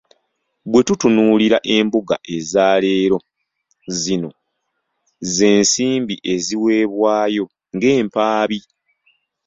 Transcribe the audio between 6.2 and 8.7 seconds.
eziweebwayo ng’empaabi."